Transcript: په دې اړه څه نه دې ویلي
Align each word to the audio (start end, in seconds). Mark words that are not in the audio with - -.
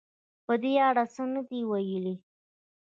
په 0.45 0.53
دې 0.61 0.73
اړه 0.87 1.03
څه 1.13 1.23
نه 1.33 1.41
دې 1.49 1.61
ویلي 1.69 2.15